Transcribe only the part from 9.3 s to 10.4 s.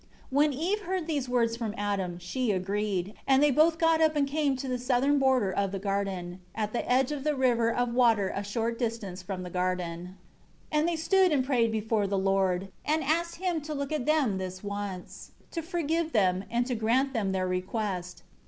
the garden.